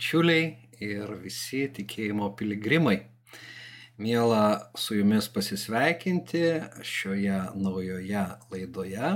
[0.00, 3.02] bičiuliai ir visi tikėjimo piligrimai.
[4.00, 6.40] Mėla su jumis pasisveikinti
[6.80, 9.10] šioje naujoje laidoje,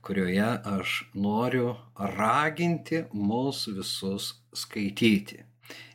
[0.00, 5.42] kurioje aš noriu raginti mūsų visus skaityti.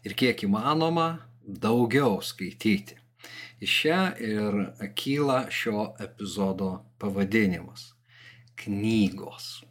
[0.06, 3.00] Ir kiek įmanoma daugiau skaityti.
[3.62, 4.62] Iš čia ir
[4.94, 7.96] kyla šio epizodo pavadinimas-
[8.62, 9.64] knygos.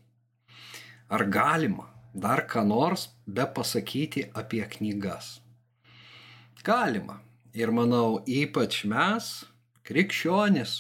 [1.11, 5.41] Ar galima dar ką nors be pasakyti apie knygas?
[6.65, 7.21] Galima.
[7.51, 9.27] Ir manau, ypač mes,
[9.83, 10.75] krikščionis,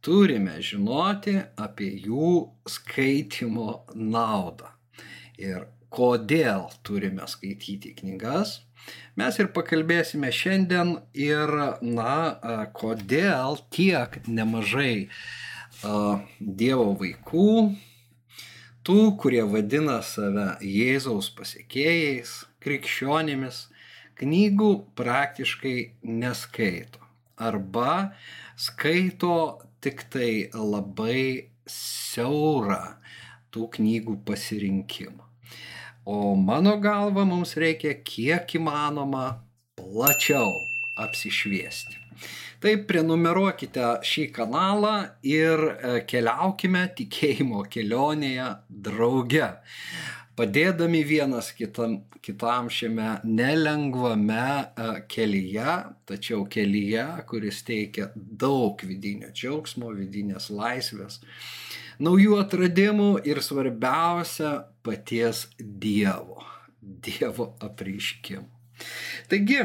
[0.00, 2.32] turime žinoti apie jų
[2.64, 4.70] skaitimo naudą.
[5.36, 8.62] Ir kodėl turime skaityti knygas.
[9.20, 11.52] Mes ir pakalbėsime šiandien ir,
[11.84, 12.16] na,
[12.74, 15.08] kodėl tiek nemažai
[15.82, 17.52] Dievo vaikų
[18.86, 23.66] tų, kurie vadina save Jėzaus pasiekėjais, krikščionimis,
[24.20, 27.00] knygų praktiškai neskaito.
[27.42, 28.12] Arba
[28.58, 32.82] skaito tik tai labai siaurą
[33.52, 35.26] tų knygų pasirinkimą.
[36.04, 39.26] O mano galva mums reikia kiek įmanoma
[39.78, 40.50] plačiau
[40.98, 42.01] apsišviesti.
[42.62, 44.94] Tai prenumeruokite šį kanalą
[45.26, 48.44] ir e, keliaukime tikėjimo kelionėje
[48.86, 49.48] drauge,
[50.38, 55.74] padėdami vienas kitam, kitam šiame nelengvame e, kelyje,
[56.06, 61.18] tačiau kelyje, kuris teikia daug vidinio džiaugsmo, vidinės laisvės,
[61.98, 64.54] naujų atradimų ir svarbiausia
[64.86, 66.46] paties Dievo,
[66.78, 68.46] Dievo apriškimų.
[69.30, 69.62] Taigi,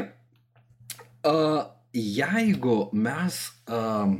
[1.26, 3.38] uh, jeigu mes
[3.68, 4.18] um,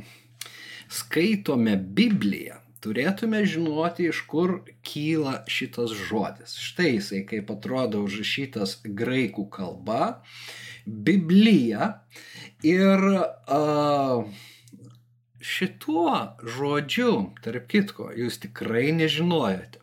[0.89, 6.55] skaitome Bibliją, turėtume žinoti, iš kur kyla šitas žodis.
[6.59, 10.21] Štai jisai, kaip atrodo užrašytas graikų kalba,
[10.85, 11.91] Biblija.
[12.65, 14.25] Ir uh,
[15.39, 17.11] šituo žodžiu,
[17.43, 19.79] tarp kitko, jūs tikrai nežinojote,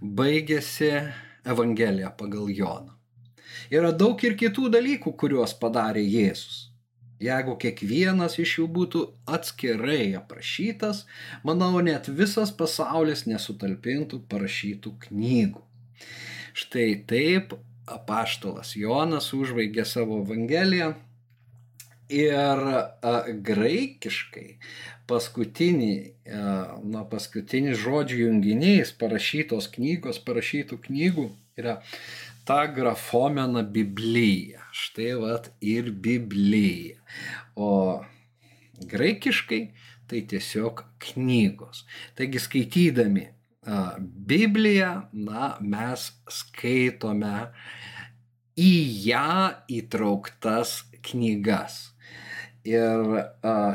[0.00, 0.92] baigėsi
[1.48, 2.94] Evangelija pagal Joną.
[3.68, 6.67] Yra daug ir kitų dalykų, kuriuos padarė Jėzus.
[7.22, 11.02] Jeigu kiekvienas iš jų būtų atskirai aprašytas,
[11.46, 15.64] manau, net visas pasaulis nesutalpintų parašytų knygų.
[16.58, 17.56] Štai taip
[17.90, 20.92] apaštalas Jonas užvaigė savo Evangeliją
[22.08, 23.14] ir a,
[23.50, 24.46] graikiškai
[25.10, 25.92] paskutinį,
[26.30, 31.28] a, na, paskutinis žodžių junginys parašytos knygos, parašytų knygų
[31.58, 31.80] yra
[32.48, 34.67] ta grafomena Biblija.
[34.78, 37.00] Štai vat ir Biblija.
[37.58, 37.70] O
[38.86, 39.62] graikiškai
[40.08, 41.82] tai tiesiog knygos.
[42.16, 43.26] Taigi skaitydami
[44.30, 47.48] Bibliją, na, mes skaitome
[48.58, 48.72] į
[49.08, 49.32] ją
[49.80, 50.78] įtrauktas
[51.10, 51.80] knygas.
[52.68, 53.12] Ir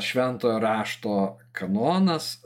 [0.06, 1.14] šventojo rašto
[1.56, 2.40] kanonas,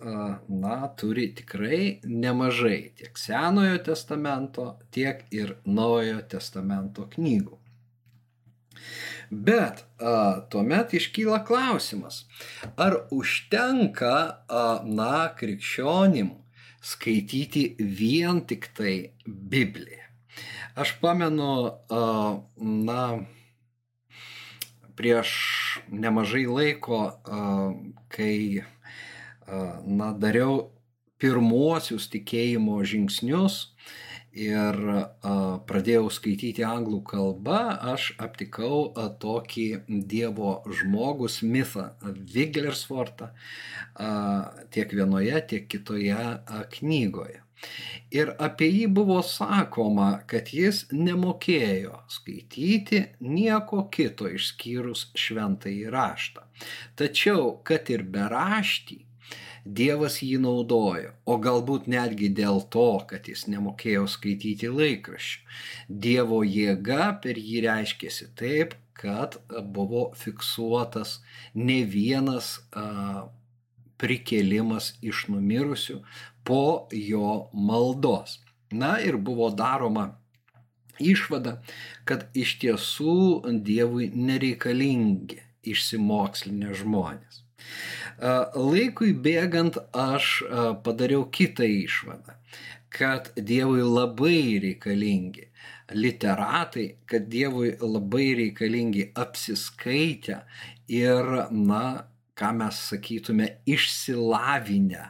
[0.49, 7.59] na, turi tikrai nemažai tiek Senojo testamento, tiek ir Naujojo testamento knygų.
[9.31, 12.25] Bet a, tuomet iškyla klausimas,
[12.77, 14.15] ar užtenka,
[14.49, 16.33] a, na, krikščionim
[16.81, 18.95] skaityti vien tik tai
[19.27, 20.07] Bibliją.
[20.79, 21.53] Aš pamenu,
[21.91, 22.05] a,
[22.57, 23.03] na,
[24.99, 25.31] prieš
[25.91, 26.99] nemažai laiko,
[28.11, 28.65] kai
[29.87, 30.73] na, dariau
[31.23, 33.61] pirmuosius tikėjimo žingsnius
[34.33, 34.77] ir
[35.69, 37.59] pradėjau skaityti anglų kalbą,
[37.95, 38.93] aš aptikau
[39.23, 43.33] tokį Dievo žmogų Smithą Viglersfortą
[44.75, 46.23] tiek vienoje, tiek kitoje
[46.79, 47.43] knygoje.
[48.15, 56.47] Ir apie jį buvo sakoma, kad jis nemokėjo skaityti nieko kito išskyrus šventąjį raštą.
[56.95, 59.01] Tačiau, kad ir beraštį,
[59.69, 65.41] Dievas jį naudojo, o galbūt netgi dėl to, kad jis nemokėjo skaityti laikraščių.
[66.05, 69.37] Dievo jėga per jį reiškėsi taip, kad
[69.77, 71.19] buvo fiksuotas
[71.55, 73.29] ne vienas a,
[74.01, 76.01] prikėlimas iš numirusių
[76.49, 78.39] po jo maldos.
[78.73, 80.09] Na ir buvo daroma
[81.01, 81.59] išvada,
[82.09, 83.19] kad iš tiesų
[83.65, 87.43] Dievui nereikalingi išsimokslinę žmonės.
[88.19, 90.43] Laikui bėgant aš
[90.83, 92.35] padariau kitą išvadą,
[92.91, 95.47] kad Dievui labai reikalingi
[95.95, 100.43] literatai, kad Dievui labai reikalingi apsiskaitę
[100.91, 105.07] ir, na, ką mes sakytume, išsilavinę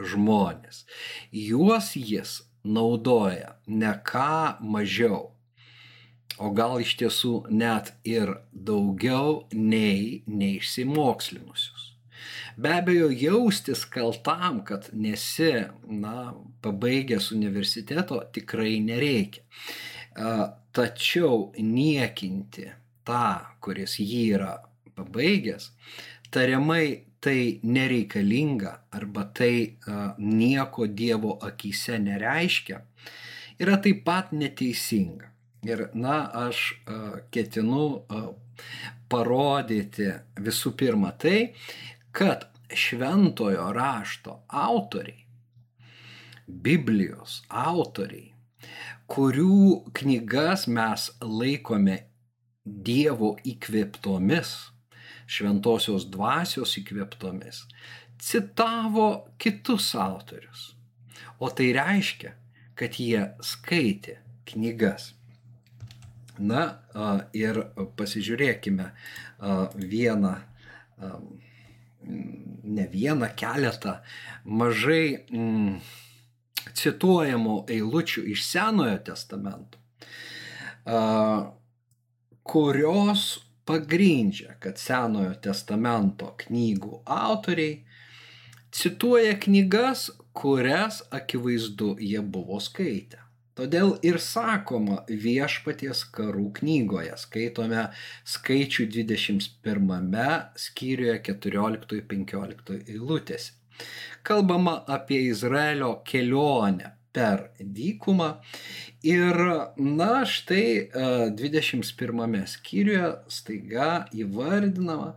[0.00, 0.84] žmonės.
[1.32, 5.30] Juos jis naudoja ne ką mažiau,
[6.40, 11.79] o gal iš tiesų net ir daugiau nei neišsimokslinusius.
[12.60, 15.52] Be abejo, jaustis kaltam, kad nesi,
[15.88, 19.44] na, pabaigęs universiteto tikrai nereikia.
[20.76, 22.66] Tačiau niekinti
[23.08, 23.28] tą,
[23.64, 24.50] kuris jį yra
[24.98, 25.70] pabaigęs,
[26.34, 26.84] tariamai
[27.24, 29.78] tai nereikalinga arba tai
[30.18, 32.82] nieko Dievo akise nereiškia,
[33.60, 35.32] yra taip pat neteisinga.
[35.64, 36.66] Ir, na, aš
[37.32, 37.86] ketinu
[39.08, 41.52] parodyti visų pirma tai,
[42.12, 45.26] kad šventojo rašto autoriai,
[46.50, 48.32] Biblijos autoriai,
[49.10, 51.96] kurių knygas mes laikome
[52.64, 54.50] Dievo įkvėptomis,
[55.30, 57.62] šventosios dvasios įkvėptomis,
[58.20, 59.08] citavo
[59.40, 60.74] kitus autorius.
[61.40, 62.34] O tai reiškia,
[62.76, 64.18] kad jie skaitė
[64.50, 65.14] knygas.
[66.40, 66.80] Na
[67.36, 67.62] ir
[67.96, 68.90] pasižiūrėkime
[69.76, 70.34] vieną
[72.04, 73.98] ne vieną, keletą
[74.44, 75.80] mažai mm,
[76.76, 79.78] cituojamų eilučių iš Senojo testamento,
[82.42, 83.24] kurios
[83.68, 87.84] pagrindžia, kad Senojo testamento knygų autoriai
[88.72, 93.18] cituoja knygas, kurias akivaizdu jie buvo skaitę.
[93.60, 97.82] Todėl ir sakoma viešpaties karų knygoje, skaitome
[98.34, 100.14] skaičių 21
[100.62, 103.52] skyriuje 14-15 eilutėse.
[104.24, 108.30] Kalbama apie Izraelio kelionę per dykumą
[109.04, 109.36] ir
[109.76, 110.64] na štai
[111.36, 113.90] 21 skyriuje staiga
[114.24, 115.12] įvardinama,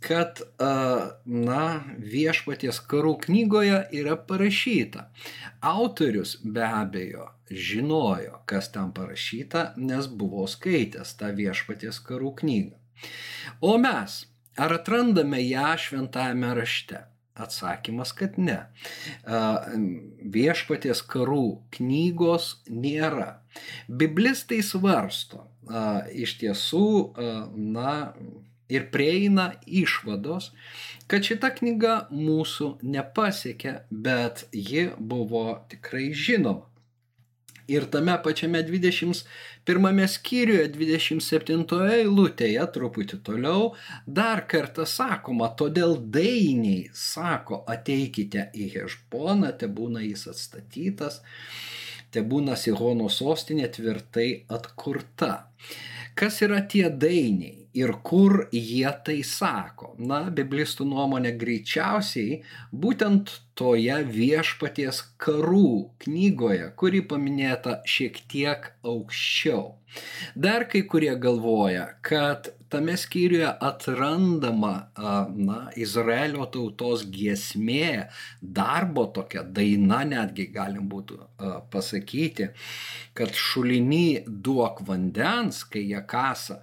[0.00, 0.40] kad
[1.26, 1.64] na,
[1.98, 5.10] viešpaties karų knygoje yra parašyta.
[5.60, 12.76] Autorius be abejo žinojo, kas ten parašyta, nes buvo skaitęs tą viešpaties karų knygą.
[13.60, 14.24] O mes,
[14.56, 17.04] ar atrandame ją šventajame rašte?
[17.40, 18.58] Atsakymas, kad ne.
[20.34, 23.40] Viešpaties karų knygos nėra.
[23.88, 25.46] Biblistai svarsto,
[26.12, 26.90] iš tiesų,
[27.56, 27.94] na,
[28.70, 30.50] ir prieina išvados,
[31.10, 36.70] kad šita knyga mūsų nepasiekė, bet ji buvo tikrai žinoma.
[37.70, 43.68] Ir tame pačiame 21 skyriuje, 27 eilutėje, truputį toliau,
[44.06, 51.20] dar kartą sakoma, todėl dainiai sako, ateikite į Hešboną, te būna jis atstatytas,
[52.10, 55.32] te būna Sihono sostinė tvirtai atkurta.
[56.18, 57.59] Kas yra tie dainiai?
[57.74, 59.94] Ir kur jie tai sako.
[59.98, 62.40] Na, biblistų nuomonė greičiausiai
[62.72, 69.66] būtent toje viešpaties karų knygoje, kuri paminėta šiek tiek aukščiau.
[70.34, 74.72] Dar kai kurie galvoja, kad tame skyriuje atrandama
[75.34, 78.06] na, Izraelio tautos giesmė,
[78.40, 81.18] darbo tokia daina netgi galim būtų
[81.72, 82.50] pasakyti,
[83.18, 86.60] kad šulinį duok vandens, kai jie kasa,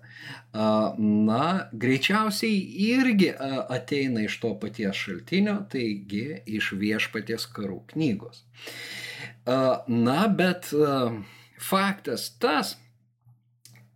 [0.54, 8.44] na, greičiausiai irgi ateina iš to paties šaltinio, taigi iš viešpaties karų knygos.
[9.48, 10.72] Na, bet
[11.58, 12.78] faktas tas,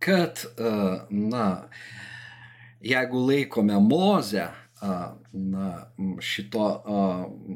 [0.02, 0.42] kad,
[1.10, 1.46] na,
[2.82, 4.48] jeigu laikome Mozę,
[5.32, 5.70] na,
[6.18, 6.66] šito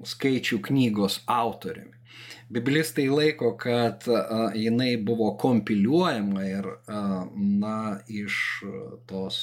[0.06, 1.96] skaičių knygos autoriumi,
[2.52, 4.06] biblistai laiko, kad
[4.54, 6.68] jinai buvo kompiliuojama ir
[7.34, 8.38] na, iš
[9.10, 9.40] tos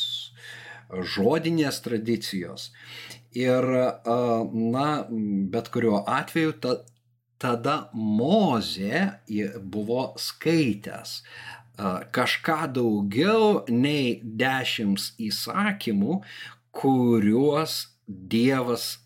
[1.15, 2.72] žodinės tradicijos.
[3.36, 3.65] Ir,
[4.53, 4.88] na,
[5.53, 6.75] bet kuriuo atveju ta,
[7.41, 9.07] tada Mozė
[9.60, 11.22] buvo skaitęs
[11.77, 16.22] kažką daugiau nei dešimt įsakymų,
[16.74, 18.98] kuriuos Dievas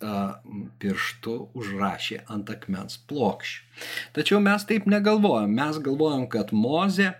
[0.81, 3.59] pirštu užrašė ant akmens plokščių.
[4.17, 5.53] Tačiau mes taip negalvojam.
[5.53, 7.11] Mes galvojam, kad Moze,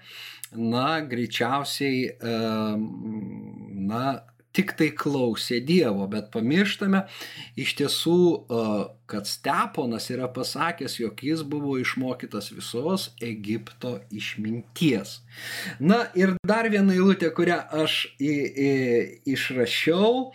[0.58, 2.18] na, greičiausiai,
[3.92, 4.04] na,
[4.58, 7.04] tik tai klausė Dievo, bet pamirštame
[7.62, 8.18] iš tiesų,
[9.07, 15.21] kad Steponas yra pasakęs, jog jis buvo išmokytas visos Egipto išminties.
[15.79, 18.33] Na ir dar viena eilutė, kurią aš į,
[18.67, 18.71] į,
[19.33, 20.33] išrašiau,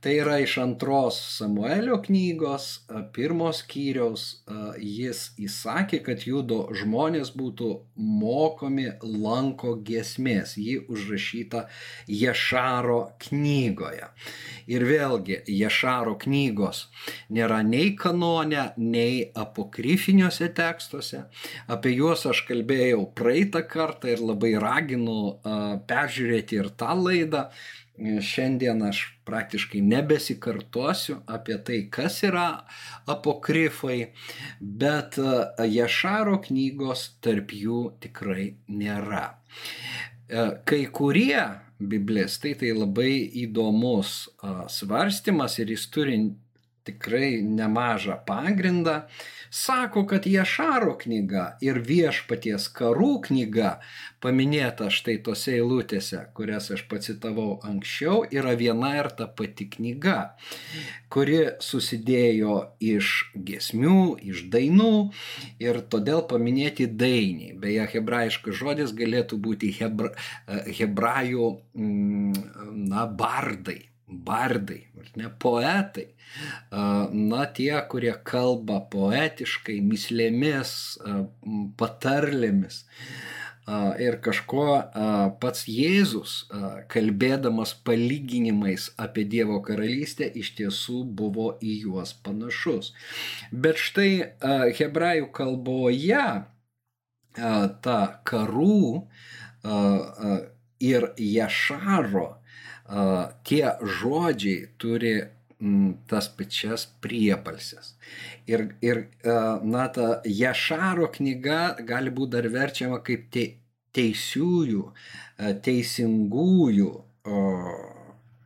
[0.00, 2.66] Tai yra iš antros Samuelio knygos,
[3.14, 4.26] pirmos kyriaus,
[4.78, 11.64] jis įsakė, kad judo žmonės būtų mokomi lanko gesmės, ji užrašyta
[12.06, 14.06] Ješaro knygoje.
[14.70, 16.84] Ir vėlgi, Ješaro knygos
[17.34, 21.24] nėra nei kanone, nei apokrifiniuose tekstuose.
[21.68, 25.18] Apie juos aš kalbėjau praeitą kartą ir labai raginu
[25.88, 27.48] peržiūrėti ir tą laidą
[27.98, 32.64] šiandien aš praktiškai nebesikartosiu apie tai, kas yra
[33.10, 34.12] apokrifai,
[34.60, 35.18] bet
[35.58, 39.24] Ješaro knygos tarp jų tikrai nėra.
[40.28, 41.42] E, kai kurie
[41.78, 43.12] biblistai tai labai
[43.44, 44.28] įdomus
[44.72, 46.18] svarstymas ir jis turi
[46.88, 49.02] tikrai nemažą pagrindą,
[49.50, 53.78] sako, kad Ješaro knyga ir viešpaties karų knyga,
[54.24, 60.18] paminėta štai tose eilutėse, kurias aš pacitavau anksčiau, yra viena ir ta pati knyga,
[61.12, 64.00] kuri susidėjo iš gesmių,
[64.32, 64.94] iš dainų
[65.62, 67.54] ir todėl paminėti dainiai.
[67.58, 70.12] Beje, hebrajiškas žodis galėtų būti hebra,
[70.80, 72.42] hebrajų, mm,
[72.90, 74.86] na, bardai bardai,
[75.20, 76.08] ne poetai,
[77.12, 80.70] na tie, kurie kalba poetiškai, mislėmis,
[81.76, 82.86] patarlėmis.
[84.00, 84.64] Ir kažko
[85.42, 86.46] pats Jėzus,
[86.88, 92.94] kalbėdamas palyginimais apie Dievo karalystę, iš tiesų buvo į juos panašus.
[93.52, 94.40] Bet štai
[94.78, 96.24] hebrajų kalboje
[97.36, 99.04] ta karų
[100.80, 102.37] ir ješaro
[103.44, 103.64] tie
[104.00, 105.16] žodžiai turi
[106.08, 107.94] tas pačias priebalsės.
[108.46, 109.08] Ir, ir
[109.66, 113.46] na, ta Jašaro knyga gali būti dar verčiama kaip te,
[113.98, 114.84] teisiųjų,
[115.66, 117.40] teisingųjų o,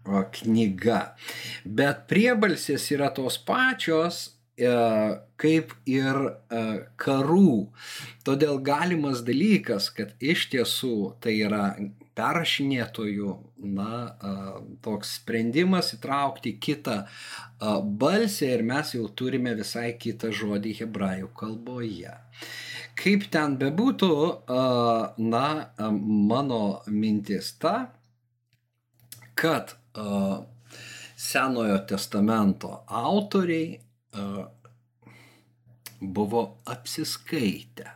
[0.09, 1.01] o, knyga.
[1.65, 4.31] Bet priebalsės yra tos pačios
[5.43, 6.19] kaip ir
[7.01, 7.55] karų.
[8.25, 11.65] Todėl galimas dalykas, kad iš tiesų tai yra
[12.19, 13.31] perrašinėtojų
[13.77, 13.93] na,
[14.85, 16.99] toks sprendimas įtraukti kitą
[18.03, 22.13] balsę ir mes jau turime visai kitą žodį hebrajų kalboje.
[22.99, 24.13] Kaip ten bebūtų,
[25.33, 25.47] na,
[26.33, 27.77] mano mintis ta,
[29.35, 29.73] kad
[31.23, 33.79] Senojo testamento autoriai
[36.03, 37.87] buvo apsiskaitę.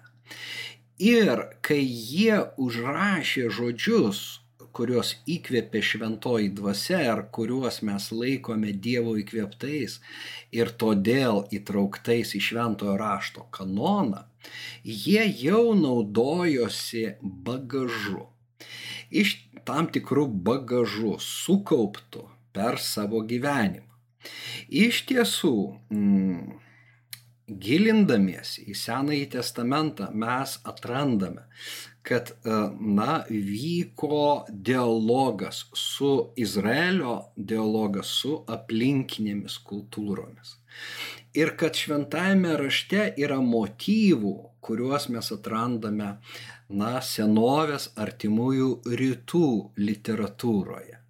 [0.96, 4.40] Ir kai jie užrašė žodžius,
[4.76, 9.98] kuriuos įkvėpė šventoji dvasia ar kuriuos mes laikome Dievo įkvėptais
[10.56, 14.24] ir todėl įtrauktais į šventojo rašto kanoną,
[14.84, 18.28] jie jau naudojosi bagažu.
[19.12, 19.36] Iš
[19.68, 22.24] tam tikrų bagažų sukauptų
[22.56, 23.84] per savo gyvenimą.
[24.68, 25.56] Iš tiesų,
[25.92, 26.56] mm,
[27.46, 31.46] gilindamiesi į Senąjį testamentą mes atrandame,
[32.06, 40.56] kad e, na, vyko dialogas su Izraelio, dialogas su aplinkinėmis kultūromis.
[41.36, 44.34] Ir kad šventajame rašte yra motyvų,
[44.66, 46.16] kuriuos mes atrandame
[46.68, 49.48] na, senovės artimųjų rytų
[49.78, 51.02] literatūroje.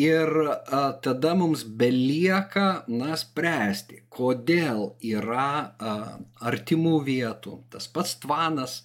[0.00, 5.92] Ir a, tada mums belieka, na, spręsti, kodėl yra a,
[6.40, 7.58] artimų vietų.
[7.68, 8.78] Tas pats tvanas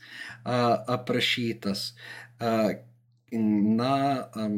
[0.43, 1.93] a, aprašytas,
[2.43, 2.75] a,
[3.31, 3.95] na,
[4.27, 4.49] a,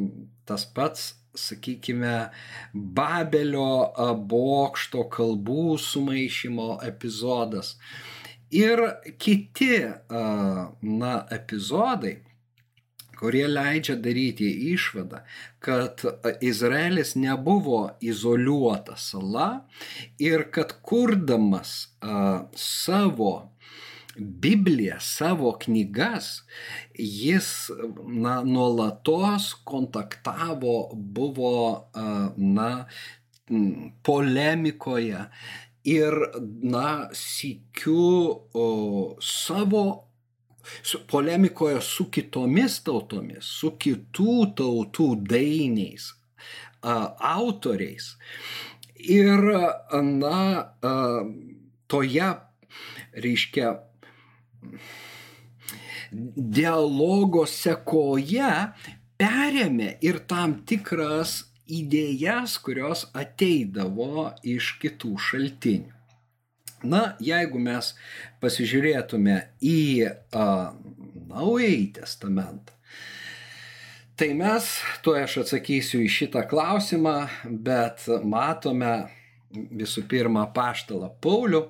[0.44, 2.16] tas pats, sakykime,
[2.74, 7.76] Babelio a, bokšto kalbų sumaišymo epizodas.
[8.50, 8.82] Ir
[9.22, 10.26] kiti, a,
[10.82, 12.16] na, epizodai
[13.20, 15.20] kurie leidžia daryti išvadą,
[15.60, 16.02] kad
[16.40, 19.48] Izraelis nebuvo izoliuota sala
[20.18, 23.50] ir kad kurdamas a, savo
[24.20, 26.42] Bibliją, savo knygas,
[26.98, 27.70] jis
[28.08, 31.86] na, nuolatos kontaktavo, buvo
[32.36, 32.86] na,
[34.02, 35.24] polemikoje
[35.84, 36.16] ir
[36.62, 38.42] na, sikiu
[39.22, 40.09] savo
[41.10, 46.12] polemikoje su kitomis tautomis, su kitų tautų dainiais,
[46.82, 48.14] autoriais.
[49.00, 49.44] Ir,
[50.04, 50.40] na,
[51.88, 52.32] toje,
[53.26, 53.76] reiškia,
[56.10, 58.50] dialogo sekoje
[59.20, 61.36] perėmė ir tam tikras
[61.70, 65.99] idėjas, kurios ateidavo iš kitų šaltinių.
[66.80, 67.92] Na, jeigu mes
[68.40, 70.44] pasižiūrėtume į a,
[71.30, 72.74] Naująjį testamentą,
[74.18, 74.66] tai mes,
[75.04, 77.14] tuo aš atsakysiu į šitą klausimą,
[77.46, 78.94] bet matome
[79.52, 81.62] visų pirma paštalą Paulių,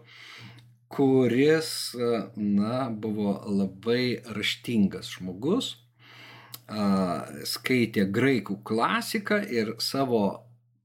[0.91, 1.95] kuris,
[2.37, 5.75] na, buvo labai raštingas žmogus,
[7.51, 10.23] skaitė graikų klasiką ir savo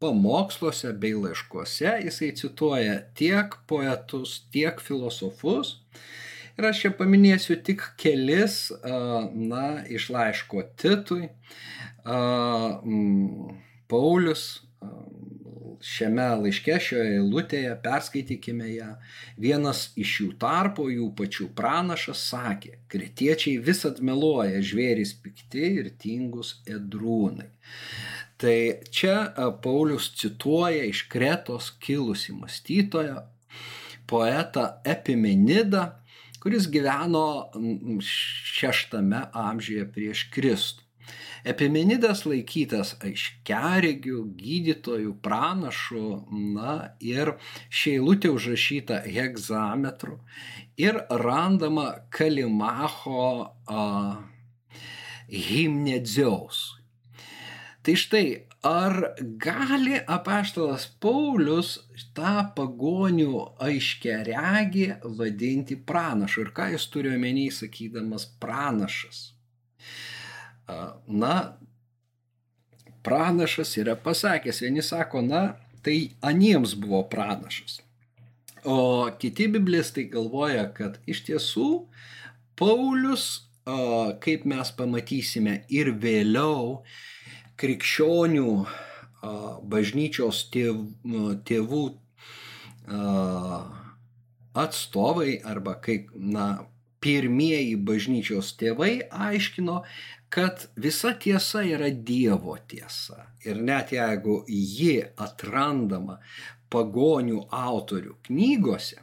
[0.05, 5.79] pamoksluose bei laiškuose jisai cituoja tiek poetus, tiek filosofus.
[6.55, 11.27] Ir aš čia paminėsiu tik kelis, na, iš laiško Titui.
[13.91, 14.45] Paulius
[15.85, 18.91] šiame laiške, šioje eilutėje, perskaitykime ją,
[19.41, 26.55] vienas iš jų tarpo, jų pačių pranašas sakė, kretiečiai visat meluoja, žvėris pikti ir tingus
[26.65, 27.51] edrūnai.
[28.37, 28.55] Tai
[28.91, 29.31] čia
[29.63, 33.21] Paulius cituoja iš Kretos kilusi mąstytoją,
[34.07, 35.85] poetą Epimenidą,
[36.43, 37.27] kuris gyveno
[38.05, 40.85] šeštame amžiuje prieš Kristų.
[41.45, 46.05] Epimenidas laikytas aiškiaregių, gydytojų, pranašų,
[46.55, 47.35] na ir
[47.69, 50.17] šeilutė užrašyta hegzametru
[50.81, 53.27] ir randama Kalimacho
[55.29, 56.74] himnedzeus.
[57.85, 58.25] Tai štai,
[58.65, 58.95] ar
[59.37, 61.75] gali apaštalas Paulius
[62.17, 64.87] tą pagonių aiškiaregį
[65.19, 66.47] vadinti pranašu?
[66.47, 69.35] Ir ką jis turi omeny sakydamas pranašas?
[71.07, 71.57] na,
[73.03, 77.81] pranašas yra pasakęs, vieni sako, na, tai aniems buvo pranašas.
[78.65, 81.85] O kiti biblistai galvoja, kad iš tiesų
[82.57, 83.45] Paulius,
[84.25, 86.81] kaip mes pamatysime ir vėliau,
[87.61, 88.49] krikščionių
[89.75, 91.83] bažnyčios tėvų
[94.55, 96.65] atstovai arba kaip, na,
[97.05, 99.81] pirmieji bažnyčios tėvai aiškino,
[100.33, 103.27] kad visa tiesa yra Dievo tiesa.
[103.45, 106.17] Ir net jeigu ji atrandama
[106.73, 108.97] pagonių autorių knygose,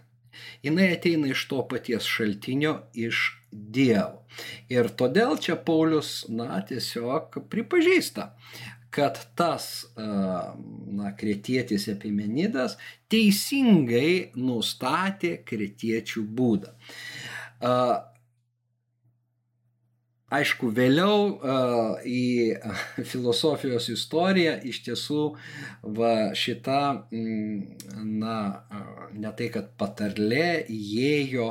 [0.66, 4.22] jinai ateina iš to paties šaltinio, iš Dievo.
[4.72, 8.30] Ir todėl čia Paulius, na, tiesiog pripažįsta,
[8.92, 12.78] kad tas, na, kretietis Epimenidas
[13.12, 16.72] teisingai nustatė kretiečių būdą.
[20.32, 21.34] Aišku, vėliau
[22.08, 22.56] į
[23.10, 25.24] filosofijos istoriją iš tiesų
[25.98, 26.78] va, šita,
[27.12, 28.36] mm, na,
[29.12, 31.50] ne tai kad patarlė įėjo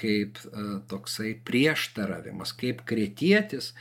[0.00, 0.40] kaip
[0.88, 3.74] toksai prieštaravimas, kaip kretietis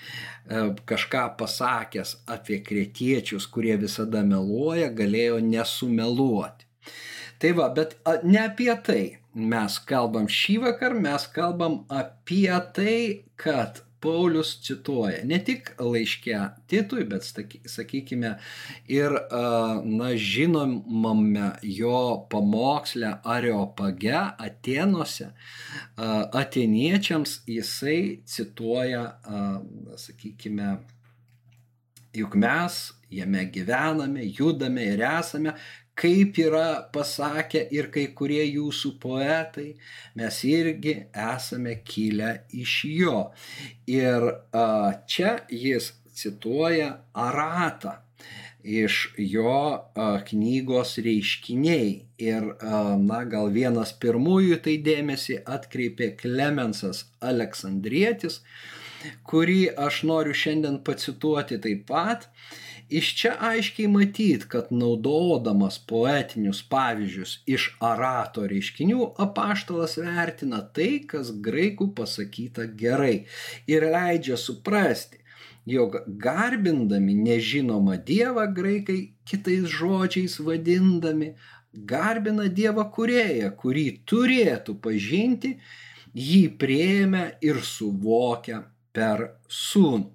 [0.92, 6.68] kažką pasakęs apie kretiečius, kurie visada meluoja, galėjo nesumeluoti.
[7.40, 9.02] Tai va, bet ne apie tai
[9.34, 13.00] mes kalbam šį vakar, mes kalbam apie tai,
[13.40, 18.34] kad Paulius cituoja ne tik laiške Titui, bet sakykime
[18.92, 19.16] ir,
[19.84, 25.30] na, žinomame jo pamoksle Areopage Atenuose,
[26.44, 29.06] ateniečiams jisai cituoja,
[29.98, 30.76] sakykime,
[32.14, 32.82] juk mes
[33.14, 35.56] jame gyvename, judame ir esame,
[36.00, 39.74] kaip yra pasakę ir kai kurie jūsų poetai,
[40.18, 42.32] mes irgi esame kilę
[42.64, 43.28] iš jo.
[43.90, 44.30] Ir
[45.08, 47.98] čia jis cituoja Aratą
[48.64, 49.84] iš jo
[50.28, 51.90] knygos reiškiniai.
[52.24, 52.46] Ir,
[53.04, 58.40] na, gal vienas pirmųjų tai dėmesį atkreipė Klemensas Aleksandrietis,
[59.28, 62.30] kurį aš noriu šiandien pacituoti taip pat.
[62.94, 71.32] Iš čia aiškiai matyt, kad naudodamas poetinius pavyzdžius iš arato reiškinių, apaštalas vertina tai, kas
[71.48, 73.16] graikų pasakyta gerai
[73.74, 75.24] ir leidžia suprasti,
[75.66, 81.32] jog garbindami nežinomą Dievą graikai kitais žodžiais vadindami,
[81.74, 85.56] garbina Dievą kurėją, kurį turėtų pažinti
[86.14, 88.62] jį prieėmė ir suvokia
[88.94, 90.10] per sūnų.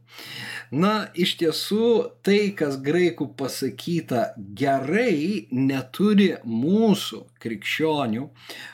[0.78, 1.88] Na, iš tiesų,
[2.26, 8.26] tai, kas graikų pasakyta gerai, neturi mūsų krikščionių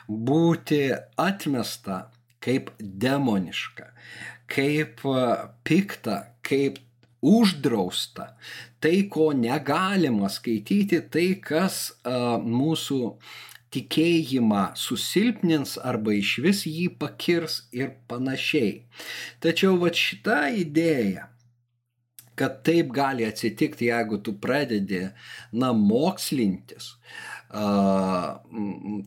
[0.09, 0.81] būti
[1.21, 2.05] atmesta
[2.45, 3.91] kaip demoniška,
[4.51, 5.05] kaip
[5.65, 6.81] pikta, kaip
[7.25, 8.35] uždrausta,
[8.83, 12.99] tai, ko negalima skaityti, tai, kas a, mūsų
[13.73, 18.83] tikėjimą susilpnins arba iš vis jį pakirs ir panašiai.
[19.43, 21.29] Tačiau va šita idėja,
[22.35, 25.05] kad taip gali atsitikti, jeigu tu pradedi,
[25.55, 26.95] na, mokslintis,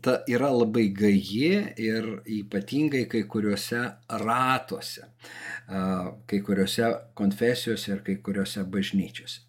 [0.05, 1.51] ta yra labai gaji
[1.85, 3.83] ir ypatingai kai kuriuose
[4.23, 5.05] ratuose,
[5.69, 9.43] kai kuriuose konfesijose ir kai kuriuose bažnyčiose.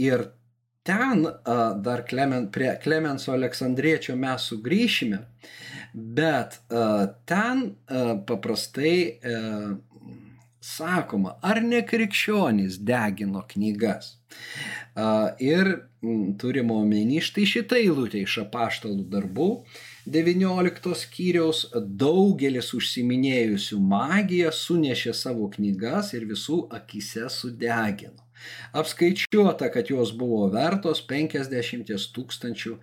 [0.00, 0.28] Ir
[0.86, 1.26] ten
[1.82, 5.18] dar Klemen, prie Klemenso Aleksandriečio mes sugrįšime,
[5.92, 6.60] bet
[7.26, 7.64] ten
[8.28, 8.96] paprastai
[10.66, 14.16] sakoma, ar ne krikščionys degino knygas.
[15.42, 15.72] Ir
[16.40, 19.48] turime omeny štai šitą eilutę iš apaštalų darbų.
[20.06, 21.64] 19 skyriaus
[22.02, 28.25] daugelis užsiminėjusių magiją sunešė savo knygas ir visų akise sudegino.
[28.76, 32.76] Apskaičiuota, kad jos buvo vertos 50 tūkstančių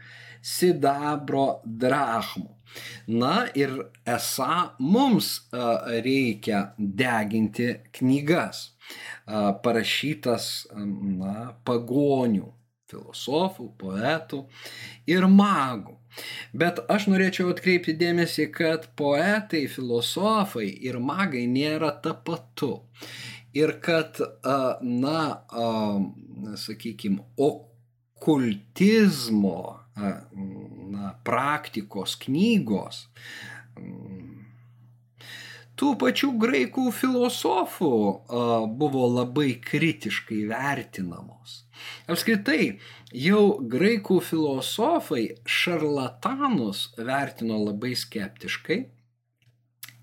[0.44, 2.50] sidabro drachmų.
[3.08, 3.76] Na ir
[4.10, 5.36] esą mums
[6.06, 8.66] reikia deginti knygas,
[9.64, 12.50] parašytas na, pagonių,
[12.90, 14.46] filosofų, poetų
[15.10, 16.00] ir magų.
[16.54, 22.76] Bet aš norėčiau atkreipti dėmesį, kad poetai, filosofai ir magai nėra tapatu
[23.54, 24.20] ir kad,
[24.82, 25.46] na,
[26.58, 27.22] sakykime,
[28.18, 29.60] okultizmo
[29.96, 33.08] na, praktikos knygos
[35.80, 37.92] tų pačių graikų filosofų
[38.80, 41.64] buvo labai kritiškai vertinamos.
[42.08, 42.78] Apskritai,
[43.12, 48.80] jau graikų filosofai šarlatanus vertino labai skeptiškai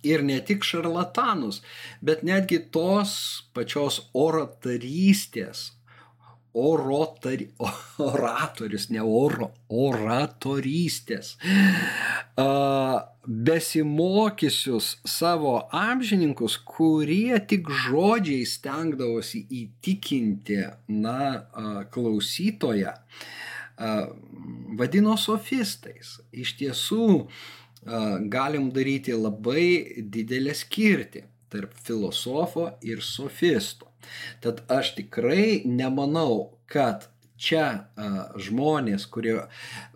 [0.02, 1.60] ir ne tik šarlatanus,
[2.00, 3.12] bet netgi tos
[3.54, 5.70] pačios oratorystės,
[6.54, 7.48] orotari,
[8.10, 11.36] oratorius, ne oro, oratorystės,
[13.50, 21.44] besimokysius savo amžininkus, kurie tik žodžiai stengdavosi įtikinti, na,
[21.94, 22.96] klausytoją,
[24.80, 26.18] vadino sofistais.
[26.32, 27.06] Iš tiesų,
[27.84, 33.88] galim daryti labai didelę skirtį tarp filosofo ir sofisto.
[34.40, 37.08] Tad aš tikrai nemanau, kad
[37.40, 37.64] čia
[37.96, 38.08] a,
[38.40, 39.36] žmonės, kurie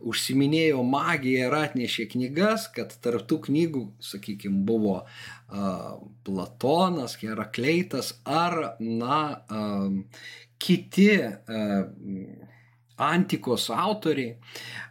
[0.01, 9.21] užsiminėjo magiją ir atnešė knygas, kad tarptų knygų, sakykime, buvo a, Platonas, Herakleitas ar, na,
[9.45, 9.67] a,
[10.59, 11.35] kiti a,
[12.97, 14.37] antikos autoriai,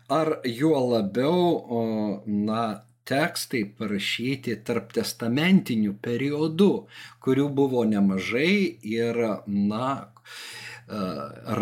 [0.10, 6.72] ar juo labiau, na, tekstai parašyti tarp testamentinių periodų,
[7.24, 9.90] kurių buvo nemažai ir, na,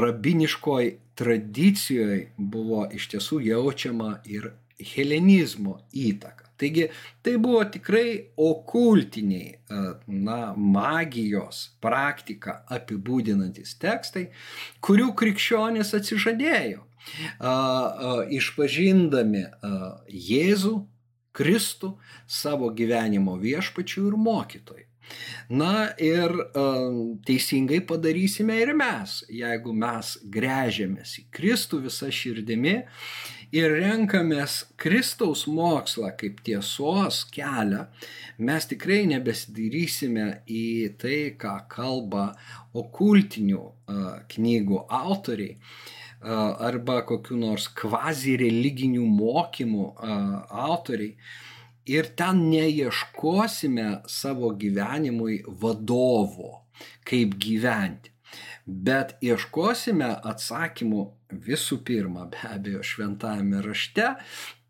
[0.02, 4.52] rabiniškoj tradicijoje buvo iš tiesų jaučiama ir
[4.94, 6.51] helenizmo įtaka.
[6.62, 6.88] Taigi
[7.26, 9.56] tai buvo tikrai okultiniai,
[10.08, 14.28] na, magijos praktiką apibūdinantis tekstai,
[14.86, 16.86] kurių krikščionys atsižadėjo,
[18.38, 19.44] išpažindami
[20.30, 20.76] Jėzų,
[21.32, 21.96] Kristų
[22.28, 24.88] savo gyvenimo viešpačių ir mokytojų.
[25.50, 26.32] Na ir
[27.28, 32.78] teisingai padarysime ir mes, jeigu mes grežiamės į Kristų visą širdimi
[33.56, 37.86] ir renkamės Kristaus mokslą kaip tiesos kelią,
[38.40, 40.66] mes tikrai nebesidarysime į
[41.02, 42.32] tai, ką kalba
[42.78, 43.64] okultinių
[44.32, 45.58] knygų autoriai
[46.22, 49.88] arba kokiu nors kvazi religinių mokymų
[50.50, 51.16] autoriai.
[51.90, 56.62] Ir ten neieškosime savo gyvenimui vadovo,
[57.10, 58.12] kaip gyventi.
[58.70, 64.14] Bet ieškosime atsakymų visų pirma, be abejo, šventajame rašte,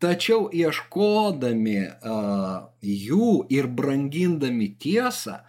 [0.02, 5.40] tačiau ieškodami uh, jų ir brangindami tiesą,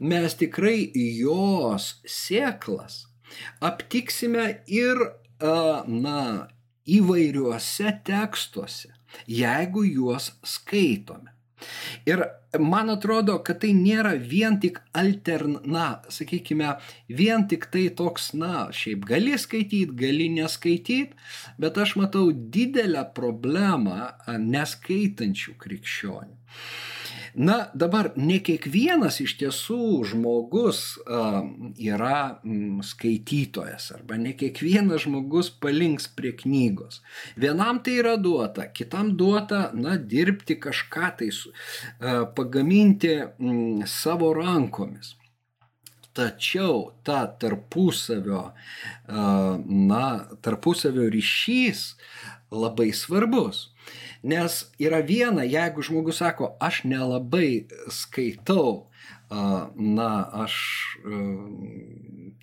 [0.00, 3.06] mes tikrai jos sėklas
[3.60, 5.00] aptiksime ir
[5.42, 6.48] na,
[6.86, 8.92] įvairiuose tekstuose,
[9.26, 11.32] jeigu juos skaitome.
[12.08, 12.24] Ir
[12.60, 16.76] man atrodo, kad tai nėra vien tik alterna, sakykime,
[17.08, 21.18] vien tik tai toks, na, šiaip gali skaityti, gali neskaityti,
[21.62, 26.36] bet aš matau didelę problemą neskaitančių krikščionių.
[27.34, 31.38] Na, dabar ne kiekvienas iš tiesų žmogus uh,
[31.80, 37.00] yra mm, skaitytojas arba ne kiekvienas žmogus palinks prie knygos.
[37.40, 45.14] Vienam tai yra duota, kitam duota, na, dirbti kažką tai, uh, pagaminti mm, savo rankomis.
[46.12, 50.06] Tačiau ta tarpusavio, uh, na,
[50.44, 51.94] tarpusavio ryšys
[52.52, 53.71] labai svarbus.
[54.22, 58.86] Nes yra viena, jeigu žmogus sako, aš nelabai skaitau,
[59.74, 60.10] na,
[60.44, 60.54] aš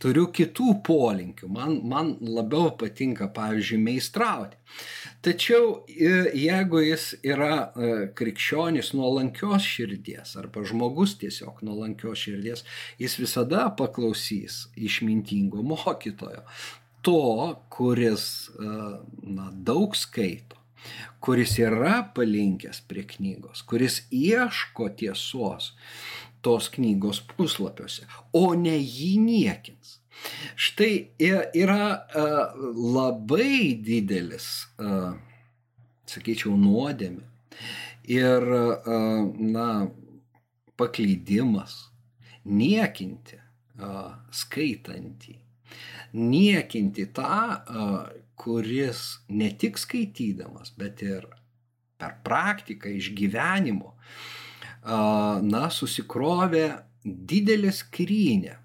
[0.02, 4.60] turiu kitų polinkių, man, man labiau patinka, pavyzdžiui, meistrauti.
[5.24, 7.72] Tačiau jeigu jis yra
[8.18, 12.64] krikščionis nuolankios širdies arba žmogus tiesiog nuolankios širdies,
[13.00, 16.44] jis visada paklausys išmintingo mokytojo,
[17.04, 17.26] to,
[17.72, 20.59] kuris na, daug skaito
[21.24, 25.74] kuris yra palinkęs prie knygos, kuris ieško tiesos
[26.42, 29.98] tos knygos puslapiuose, o ne jį niekins.
[30.60, 31.10] Štai
[31.56, 32.06] yra
[32.76, 34.48] labai didelis,
[36.10, 37.28] sakyčiau, nuodėmė
[38.10, 38.48] ir,
[39.40, 39.68] na,
[40.80, 41.76] paklydimas
[42.48, 43.40] niekinti
[44.36, 45.36] skaitantį,
[46.20, 47.44] niekinti tą,
[48.40, 51.28] kuris ne tik skaitydamas, bet ir
[52.00, 53.94] per praktiką išgyvenimo,
[55.52, 56.66] na, susikrovė
[57.04, 58.56] didelį skrynę,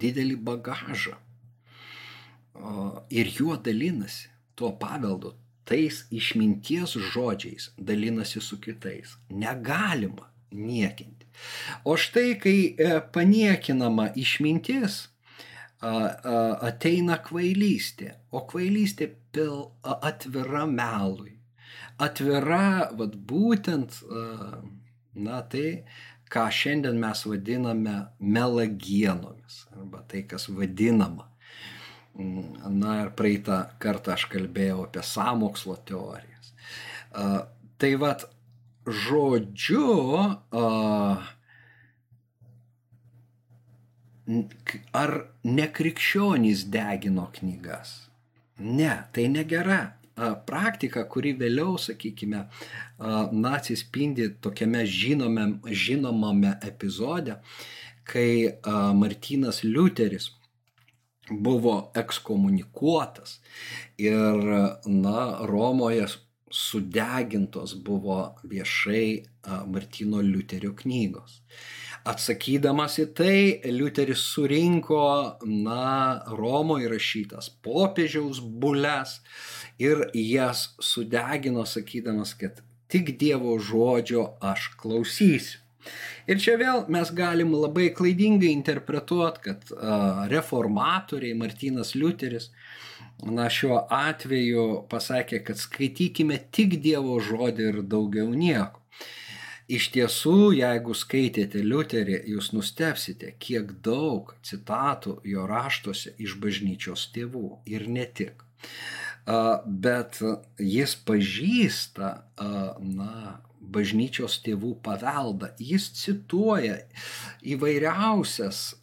[0.00, 1.16] didelį bagažą
[3.10, 5.34] ir juo dalinasi, tuo paveldu,
[5.68, 9.16] tais išminties žodžiais dalinasi su kitais.
[9.28, 11.26] Negalima niekinti.
[11.84, 15.08] O štai, kai e, paniekinama išmintis,
[15.82, 21.36] ateina kvailystė, o kvailystė pil atvira melui.
[22.00, 24.02] Atvira, vad būtent,
[25.16, 25.84] na tai,
[26.32, 31.28] ką šiandien mes vadiname melagienomis, arba tai, kas vadinama.
[32.16, 36.52] Na ir praeitą kartą aš kalbėjau apie samokslo teorijas.
[37.76, 38.24] Tai vad,
[38.86, 39.92] žodžiu,
[44.92, 45.12] ar
[45.44, 47.94] nekrikščionys degino knygas?
[48.58, 49.80] Ne, tai negera
[50.48, 52.46] praktika, kuri vėliau, sakykime,
[53.32, 57.36] nacijai spindi tokiame žinome, žinomame epizode,
[58.06, 58.56] kai
[58.96, 60.30] Martinas Liuteris
[61.30, 63.40] buvo ekskomunikuotas
[63.98, 64.46] ir,
[64.86, 65.18] na,
[65.50, 66.06] Romoje
[66.50, 69.24] sudegintos buvo viešai
[69.66, 71.42] Martino Liuterio knygos.
[72.06, 75.02] Atsakydamas į tai, Liuteris surinko,
[75.42, 79.16] na, Romoje rašytas popiežiaus bules
[79.82, 85.62] ir jas sudegino, sakydamas, kad tik Dievo žodžio aš klausysiu.
[86.26, 89.74] Ir čia vėl mes galim labai klaidingai interpretuoti, kad
[90.30, 92.50] reformatoriai Martinas Liuteris,
[93.22, 98.82] na šiuo atveju pasakė, kad skaitykime tik Dievo žodį ir daugiau nieko.
[99.66, 107.48] Iš tiesų, jeigu skaitėte Liuterį, jūs nustepsite, kiek daug citatų jo raštuose iš bažnyčios tėvų
[107.66, 108.44] ir ne tik.
[109.66, 110.20] Bet
[110.62, 112.12] jis pažįsta,
[112.78, 115.50] na, bažnyčios tėvų paveldą.
[115.58, 116.78] Jis cituoja
[117.42, 118.76] įvairiausias,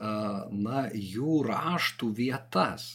[0.51, 2.89] na, jų raštų vietas.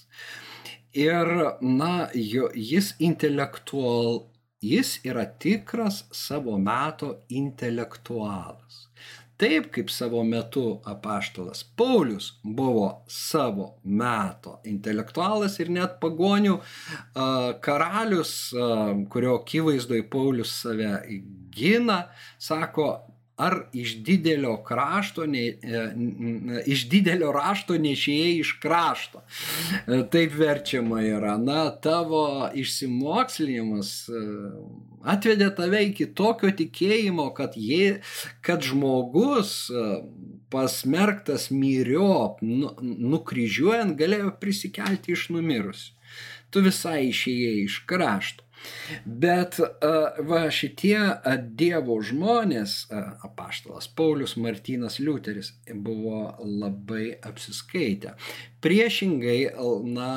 [0.92, 1.32] Ir,
[1.64, 4.26] na, jis intelektual,
[4.60, 8.88] Jis yra tikras savo meto intelektualas.
[9.38, 16.56] Taip kaip savo metu apaštalas Paulius buvo savo meto intelektualas ir net pagonių
[17.62, 18.32] karalius,
[19.14, 20.90] kurio akivaizdoj Paulius save
[21.54, 22.00] gina,
[22.38, 22.88] sako,
[23.38, 25.82] ar iš didelio krašto, ne, e,
[26.66, 29.22] iš didelio rašto nešėjai iš krašto.
[29.86, 31.36] E, taip verčiama yra.
[31.38, 32.22] Na, tavo
[32.58, 34.22] išsimokslinimas e,
[35.14, 38.00] atvedė tave iki tokio tikėjimo, kad, jie,
[38.42, 39.54] kad žmogus
[40.50, 45.94] pasmerktas myriop, nu, nukryžiuojant, galėjo prisikelti iš numirusių.
[46.50, 48.47] Tu visai išėjai iš krašto.
[49.04, 49.58] Bet
[50.28, 50.98] va šitie
[51.58, 52.76] Dievo žmonės,
[53.24, 58.14] apaštalas Paulius, Martynas Liuteris, buvo labai apsiskaitę.
[58.64, 59.52] Priešingai,
[59.86, 60.10] na,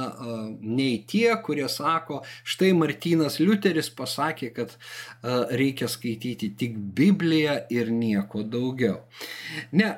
[0.61, 4.73] nei tie, kurie sako, štai Martynas Liuteris pasakė, kad
[5.53, 9.03] reikia skaityti tik Bibliją ir nieko daugiau.
[9.77, 9.93] Ne,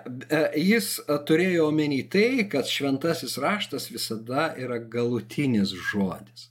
[0.59, 0.97] jis
[1.29, 6.49] turėjo omeny tai, kad šventasis raštas visada yra galutinis žodis.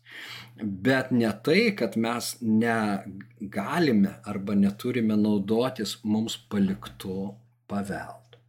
[0.63, 7.33] Bet ne tai, kad mes negalime arba neturime naudotis mums paliktų
[7.71, 8.41] paveldų.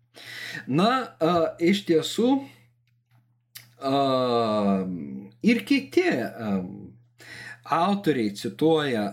[0.68, 0.90] Na,
[1.60, 2.30] iš tiesų,
[5.44, 6.06] ir kiti
[7.74, 9.08] autoriai cituoja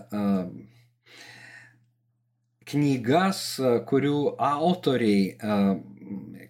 [2.71, 3.41] knygas,
[3.89, 5.23] kurių autoriai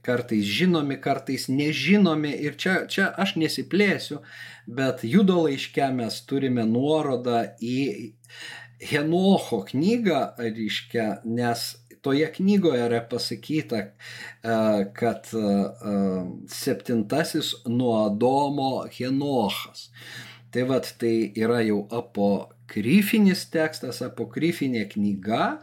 [0.05, 2.31] kartais žinomi, kartais nežinomi.
[2.45, 4.21] Ir čia, čia aš nesiplėsiu,
[4.67, 8.13] bet judo laiške mes turime nuorodą į
[8.81, 11.67] Henocho knygą, reiškia, nes
[12.01, 13.83] toje knygoje yra pasakyta,
[14.97, 15.29] kad
[16.49, 19.91] septintasis nuo Adomo Henochas.
[20.51, 25.61] Tai vad, tai yra jau apokryfinis tekstas, apokryfinė knyga,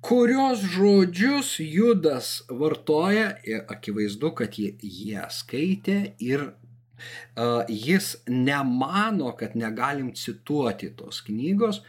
[0.00, 3.34] kurios žodžius Judas vartoja
[3.68, 11.82] akivaizdu, kad jie, jie skaitė ir uh, jis nemano, kad negalim cituoti tos knygos,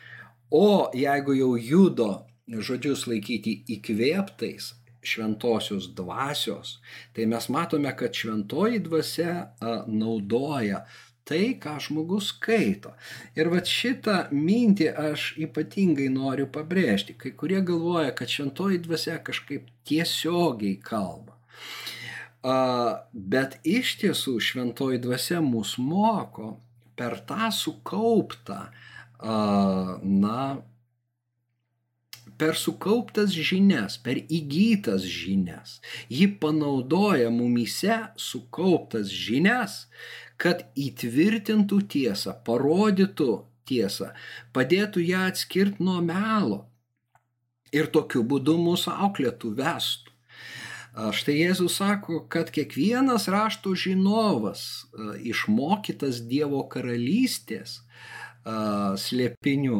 [0.49, 2.11] o jeigu jau Judo
[2.49, 4.73] žodžius laikyti įkvėptais
[5.05, 6.79] šventosios dvasios,
[7.15, 10.83] tai mes matome, kad šventoji dvasia uh, naudoja
[11.29, 12.93] tai, ką žmogus skaito.
[13.37, 17.17] Ir va šitą mintį aš ypatingai noriu pabrėžti.
[17.19, 21.37] Kai kurie galvoja, kad šventoji dvasia kažkaip tiesiogiai kalba.
[23.13, 26.57] Bet iš tiesų šventoji dvasia mus moko
[26.99, 28.61] per tą sukauptą,
[29.19, 30.39] na,
[32.39, 35.79] per sukauptas žinias, per įgytas žinias.
[36.07, 39.89] Ji panaudoja mumyse sukauptas žinias,
[40.39, 43.31] kad įtvirtintų tiesą, parodytų
[43.69, 44.13] tiesą,
[44.55, 46.63] padėtų ją atskirti nuo melo
[47.75, 50.15] ir tokiu būdu mūsų auklėtų vestų.
[51.15, 54.87] Štai Jėzus sako, kad kiekvienas rašto žinovas,
[55.21, 57.77] išmokytas Dievo karalystės
[58.99, 59.79] slėpinių,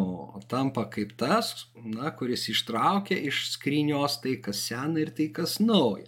[0.52, 6.06] tampa kaip tas, na, kuris ištraukia iš skrynios tai, kas sena ir tai, kas nauja.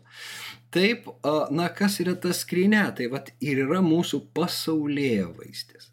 [0.71, 1.09] Taip,
[1.51, 5.89] na kas yra ta skrinė, tai vat ir yra mūsų pasaulyje vaistis.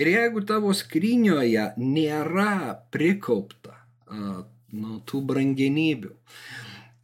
[0.00, 3.76] Ir jeigu tavo skrinioje nėra prikaupta
[4.08, 6.14] nu, tų brangenybių,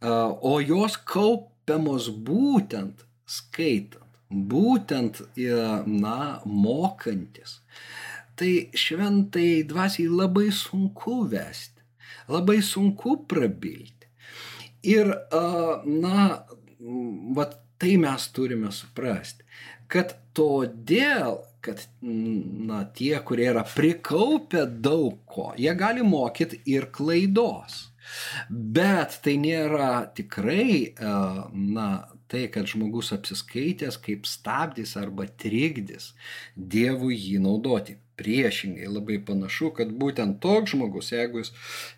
[0.01, 5.21] o jos kaupiamos būtent skaitant, būtent,
[5.85, 7.59] na, mokantis,
[8.39, 11.81] tai šventai dvasiai labai sunku vesti,
[12.29, 14.09] labai sunku prabilti.
[14.89, 15.11] Ir,
[15.85, 16.27] na,
[17.35, 19.45] vat tai mes turime suprasti,
[19.91, 27.87] kad todėl, kad na, tie, kurie yra prikaupę daug ko, jie gali mokyti ir klaidos.
[28.49, 31.11] Bet tai nėra tikrai, e,
[31.75, 31.89] na,
[32.31, 36.13] tai, kad žmogus apsiskaitęs kaip stabdys arba trikdys
[36.55, 37.99] Dievui jį naudoti.
[38.19, 41.53] Priešingai labai panašu, kad būtent toks žmogus, jeigu jis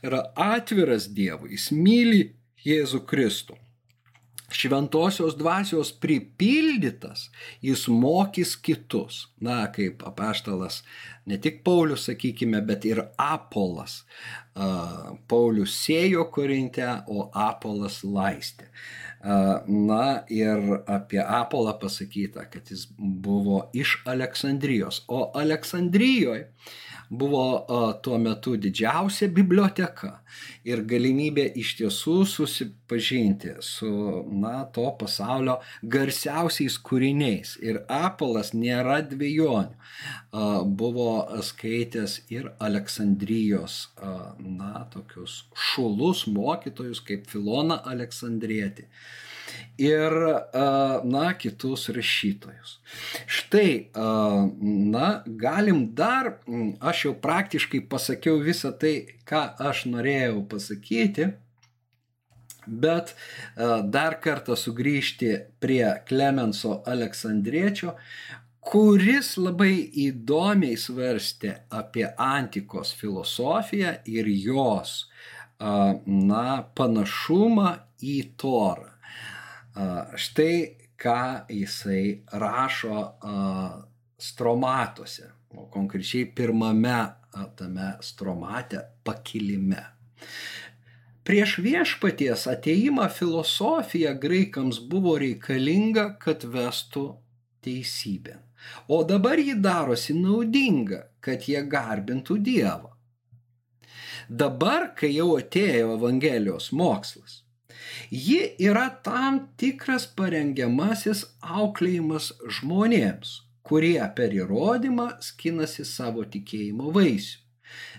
[0.05, 2.21] yra atviras Dievui, jis myli
[2.61, 3.55] Jėzų Kristų,
[4.55, 7.29] šventosios dvasios pripildytas,
[7.61, 9.27] jis mokys kitus.
[9.41, 10.83] Na, kaip apaštalas,
[11.25, 14.03] ne tik Paulius, sakykime, bet ir Apolas.
[15.31, 18.67] Paulius sėjo Korinte, o Apolas laistė.
[19.67, 25.03] Na ir apie Apolą pasakyta, kad jis buvo iš Aleksandrijos.
[25.07, 26.47] O Aleksandrijoje
[27.11, 27.43] buvo
[28.03, 30.11] tuo metu didžiausia biblioteka
[30.63, 33.91] ir galimybė iš tiesų susipažinti su
[34.31, 35.57] na, to pasaulio
[35.95, 37.57] garsiausiais kūriniais.
[37.59, 39.75] Ir Apolas nėra dviejonių.
[40.81, 41.09] Buvo
[41.43, 43.81] skaitęs ir Aleksandrijos,
[44.39, 48.87] na, tokius šulus mokytojus kaip Filona Aleksandrietį
[49.81, 50.15] ir,
[51.03, 52.77] na, kitus rašytojus.
[53.25, 53.91] Štai,
[54.95, 56.33] na, galim dar,
[56.79, 58.95] aš jau praktiškai pasakiau visą tai,
[59.27, 61.31] ką aš norėjau pasakyti,
[62.67, 63.15] bet
[63.93, 65.33] dar kartą sugrįžti
[65.63, 67.95] prie Klemenso Aleksandriečio,
[68.61, 69.73] kuris labai
[70.05, 75.07] įdomiai svarstė apie antikos filosofiją ir jos,
[76.05, 76.45] na,
[76.77, 78.90] panašumą į Torą.
[80.15, 80.55] Štai
[81.01, 83.05] ką jisai rašo
[84.21, 86.99] stromatuose, o konkrečiai pirmame
[87.55, 89.83] tame stromate pakilime.
[91.23, 97.03] Prieš viešpaties ateimą filosofija graikams buvo reikalinga, kad vestų
[97.61, 98.39] teisybę.
[98.87, 102.89] O dabar ji darosi naudinga, kad jie garbintų Dievą.
[104.29, 107.40] Dabar, kai jau atėjo Evangelijos mokslas,
[108.09, 113.37] Ji yra tam tikras parengiamasis auklėjimas žmonėms,
[113.67, 117.39] kurie per įrodymą skinasi savo tikėjimo vaisių.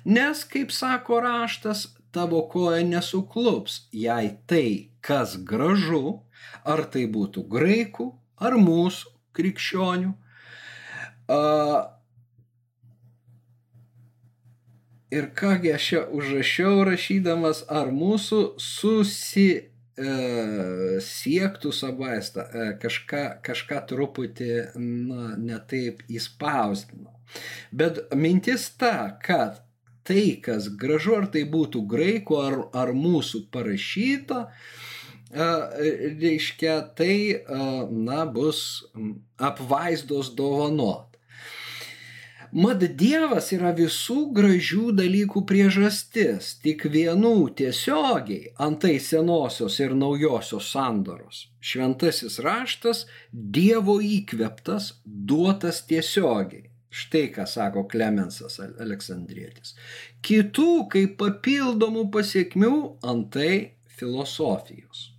[0.05, 6.21] Nes, kaip sako raštas, tavo koja nesuklups, jei tai, kas gražu,
[6.65, 10.13] ar tai būtų graikų, ar mūsų krikščionių.
[15.13, 19.49] Ir kągi aš čia užrašiau rašydamas, ar mūsų susi
[19.99, 27.13] siektų savaistą, e, kažką, kažką truputį na, netaip įspausdino.
[27.73, 29.61] Bet mintis ta, kad
[30.05, 34.47] tai, kas gražu, ar tai būtų graikų, ar, ar mūsų parašyta,
[35.31, 35.51] e,
[36.25, 37.45] reiškia, tai,
[37.93, 38.85] na, bus
[39.37, 41.12] apvaizdos dovanot.
[42.53, 51.47] Mat Dievas yra visų gražių dalykų priežastis, tik vienų tiesiogiai antai senosios ir naujosios sandoros.
[51.65, 56.69] Šventasis raštas Dievo įkveptas, duotas tiesiogiai.
[56.93, 59.73] Štai ką sako Klemensas Aleksandrietis.
[60.21, 65.12] Kitų kaip papildomų pasiekmių antai filosofijos.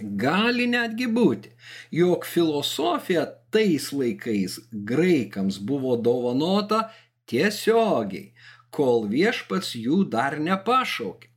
[0.00, 1.50] Gali netgi būti,
[1.90, 3.24] jog filosofija
[3.54, 6.90] tais laikais graikams buvo dovanota
[7.30, 8.34] tiesiogiai,
[8.70, 11.30] kol viešpats jų dar nepašaukė.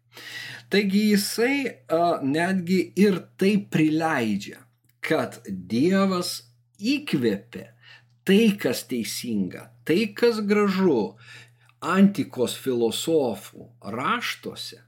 [0.69, 1.55] Taigi jisai
[1.87, 4.59] a, netgi ir tai prileidžia,
[4.99, 6.33] kad Dievas
[6.77, 7.63] įkvėpė
[8.27, 11.15] tai, kas teisinga, tai, kas gražu
[11.79, 14.83] antikos filosofų raštuose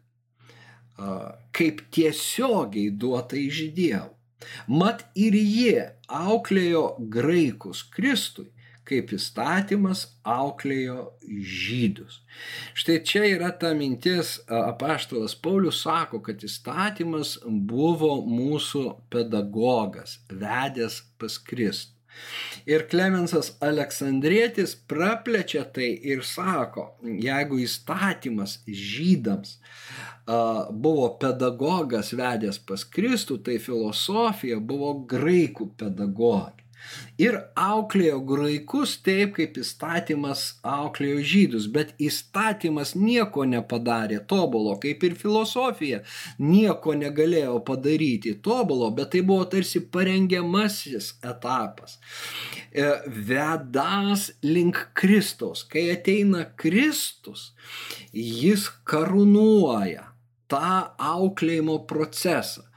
[1.56, 4.16] kaip tiesiogiai duota iš Dievo.
[4.68, 8.49] Mat ir jie auklėjo graikus Kristui,
[8.88, 10.97] kaip įstatymas auklėjo
[11.62, 12.20] žydus.
[12.74, 21.38] Štai čia yra ta mintis, apaštalas Paulius sako, kad įstatymas buvo mūsų pedagogas, vedęs pas
[21.38, 22.01] Kristų.
[22.70, 29.57] Ir Klemensas Aleksandrėtis praplečia tai ir sako, jeigu įstatymas žydams
[30.72, 36.62] buvo pedagogas vedęs pas Kristų, tai filosofija buvo graikų pedagogė.
[37.22, 45.18] Ir auklėjo graikus taip, kaip įstatymas auklėjo žydus, bet įstatymas nieko nepadarė tobulo, kaip ir
[45.20, 46.02] filosofija
[46.42, 52.00] nieko negalėjo padaryti tobulo, bet tai buvo tarsi parengiamasis etapas.
[52.72, 55.66] E, vedas link Kristaus.
[55.68, 57.52] Kai ateina Kristus,
[58.14, 60.11] jis karūnuoja
[60.52, 60.72] tą
[61.12, 62.68] auklėjimo procesą.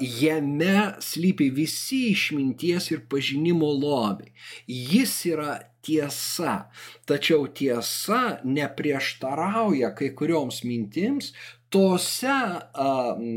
[0.00, 4.32] Jame slypi visi išminties ir pažinimo lobiai.
[4.66, 6.70] Jis yra tiesa,
[7.08, 11.32] tačiau tiesa neprieštarauja kai kurioms mintims
[11.68, 12.38] tose,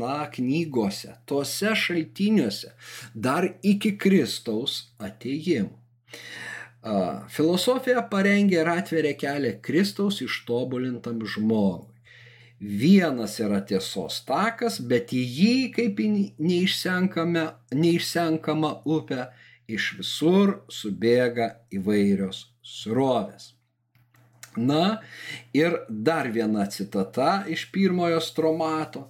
[0.00, 2.72] na, knygose, tose šaltiniuose,
[3.14, 5.76] dar iki Kristaus ateimų.
[7.30, 11.92] Filosofija parengė ir atveria kelią Kristaus ištobulintam žmogui.
[12.62, 16.08] Vienas yra tiesos takas, bet į jį, kaip į
[17.74, 19.24] neišsenkama upė,
[19.66, 23.54] iš visur subėga įvairios srovės.
[24.54, 25.00] Na
[25.56, 29.08] ir dar viena citata iš pirmojo stromato.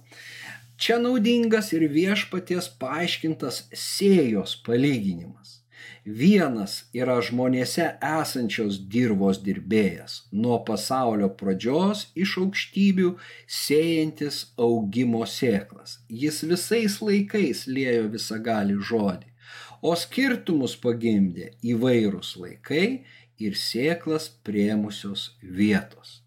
[0.81, 5.62] Čia naudingas ir viešpaties paaiškintas sėjos palyginimas.
[6.03, 13.13] Vienas yra žmonėse esančios dirvos dirbėjas, nuo pasaulio pradžios iš aukštybių
[13.47, 16.01] sėjantis augimo sėklas.
[16.09, 19.31] Jis visais laikais lėjo visagali žodį,
[19.79, 23.05] o skirtumus pagimdė įvairūs laikai
[23.39, 26.19] ir sėklas priemusios vietos.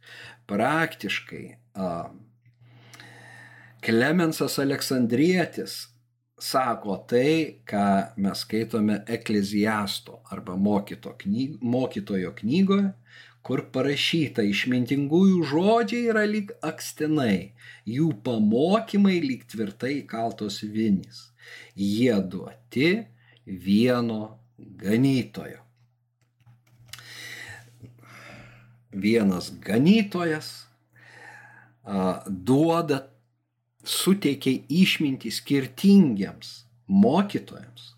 [0.49, 1.45] Praktiškai
[1.77, 2.09] a,
[3.85, 5.77] Klemensas Aleksandrietis
[6.39, 12.93] sako tai, ką mes skaitome Ekleziasto arba mokyto knyg, mokytojo knygoje,
[13.47, 17.53] kur parašyta išmintingųjų žodžiai yra lyg akstinai,
[17.87, 21.31] jų pamokymai lyg tvirtai kaltos vinis.
[21.79, 22.91] Jie duoti
[23.47, 25.63] vieno ganytojo.
[28.91, 30.67] Vienas ganytojas
[31.85, 33.05] a, duoda
[33.87, 36.53] suteikė išmintį skirtingiems
[36.87, 37.95] mokytojams.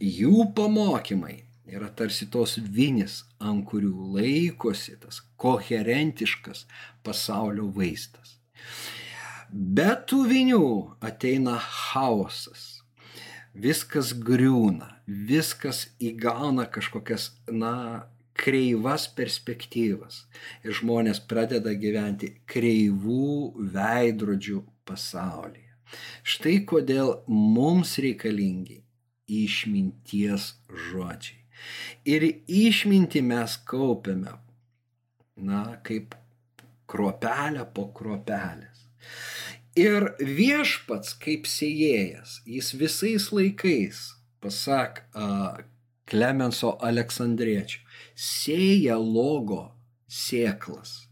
[0.00, 6.66] Jų pamokymai yra tarsi tos vinis, ant kurių laikosi tas koherentiškas
[7.06, 8.36] pasaulio vaizdas.
[9.50, 10.64] Be tų vinių
[11.04, 12.82] ateina chaosas.
[13.50, 18.06] Viskas griūna, viskas įgauna kažkokias, na,
[18.40, 20.24] kreivas perspektyvas.
[20.64, 25.68] Ir žmonės pradeda gyventi kreivų veidrodžių pasaulyje.
[26.22, 28.80] Štai kodėl mums reikalingi
[29.30, 30.52] išminties
[30.90, 31.38] žodžiai.
[32.08, 34.32] Ir išminti mes kaupiame,
[35.36, 36.14] na, kaip
[36.90, 38.86] kruopelę po kruopelės.
[39.78, 44.00] Ir viešpats kaip sėjėjas, jis visais laikais,
[44.42, 45.60] pasak uh,
[46.10, 47.84] Klemenso Aleksandriečio,
[48.18, 49.68] sėja logo
[50.10, 51.09] sėklas.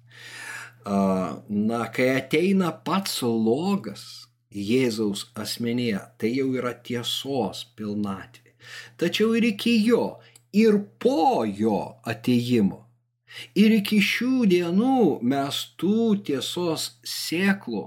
[0.88, 4.04] Na, kai ateina pats logas
[4.48, 8.54] Jėzaus asmenyje, tai jau yra tiesos pilnatvė.
[9.00, 10.18] Tačiau ir iki jo,
[10.56, 12.88] ir po jo ateimo
[13.58, 14.98] Ir iki šių dienų
[15.32, 17.84] mes tų tiesos sėklų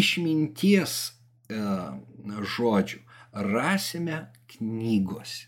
[0.00, 0.94] išminties
[1.48, 1.60] e,
[2.56, 3.00] žodžių
[3.48, 4.20] rasime
[4.52, 5.46] knygose.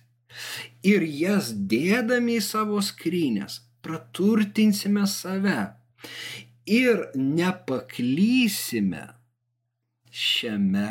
[0.87, 5.61] Ir jas dėdami į savo skrynės praturtinsime save
[6.69, 9.05] ir nepaklysime
[10.13, 10.89] šiame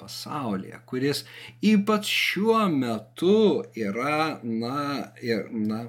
[0.00, 1.24] pasaulyje, kuris
[1.72, 5.82] ypač šiuo metu yra, na, ir, na,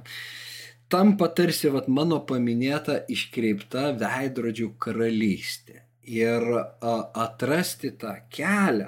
[0.91, 5.79] tampa tarsi vat, mano paminėta iškreipta veidrodžių karalystė.
[6.11, 6.93] Ir a,
[7.23, 8.87] atrasti tą kelią,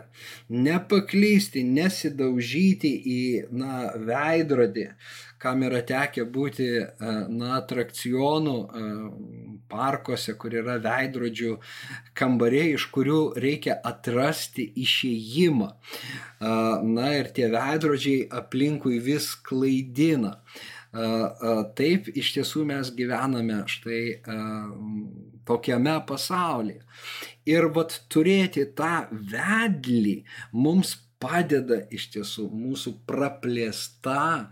[0.49, 3.19] nepaklysti, nesidaužyti į
[3.53, 4.88] na, veidrodį,
[5.44, 6.68] kam yra tekę būti
[7.30, 8.56] na, atrakcionų
[9.72, 11.56] parkuose, kur yra veidrodžių
[12.18, 15.72] kambariai, iš kurių reikia atrasti išėjimą.
[16.94, 20.38] Na ir tie veidrodžiai aplinkui vis klaidina.
[21.78, 24.02] Taip iš tiesų mes gyvename štai
[25.48, 26.84] tokiame pasaulyje.
[27.50, 30.20] Ir vat turėti tą vedlį
[30.54, 34.51] mums padeda iš tiesų mūsų praplėsta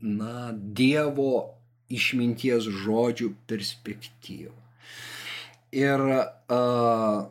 [0.00, 1.56] na, Dievo
[1.92, 4.54] išminties žodžių perspektyva.
[5.72, 6.02] Ir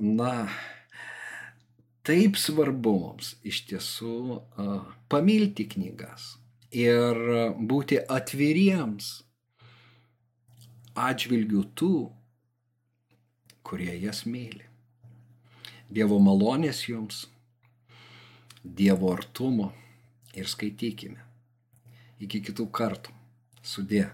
[0.01, 0.36] na,
[2.01, 4.15] taip svarbu mums iš tiesų
[5.13, 6.32] pamilti knygas
[6.73, 7.19] ir
[7.69, 9.11] būti atviriems
[10.97, 11.95] atžvilgių tų,
[13.61, 14.65] kurie jas myli.
[15.91, 17.25] Dievo malonės jums,
[18.64, 19.72] Dievo artumo
[20.38, 21.20] ir skaitykime.
[22.22, 23.14] Iki kitų kartų.
[23.66, 24.05] Sudė.